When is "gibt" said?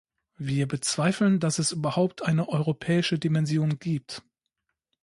3.77-4.23